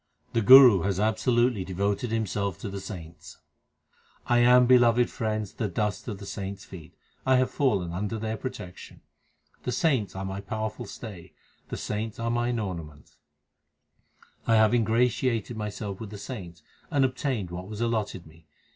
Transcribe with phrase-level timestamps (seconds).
[0.33, 3.37] The Guru has absolutely devoted himself to the saints:
[4.25, 8.35] 1 am, beloved friends, the dust of the saints feet; I have fallen under their
[8.35, 9.01] protection.
[9.61, 11.33] The saints are my powerful stay;
[11.69, 13.17] the saints are mine ornaments.
[14.47, 18.47] I have ingratiated myself with the saints, And obtained what was allotted me.